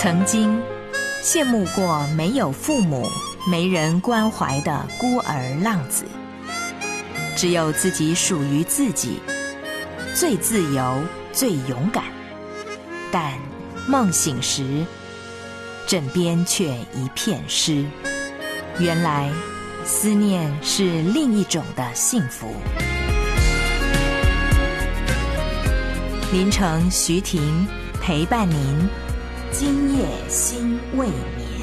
[0.00, 0.62] 曾经
[1.24, 3.10] 羡慕过没有父母、
[3.50, 6.04] 没人关怀的孤儿浪子，
[7.36, 9.18] 只有自己属于自己，
[10.14, 11.02] 最自由、
[11.32, 12.04] 最勇敢。
[13.10, 13.32] 但
[13.88, 14.86] 梦醒时，
[15.84, 17.84] 枕边却一片湿。
[18.78, 19.28] 原来，
[19.84, 22.54] 思念是另一种的幸福。
[26.32, 27.66] 林城徐婷
[28.00, 28.88] 陪伴您，
[29.50, 31.57] 今夜心未眠。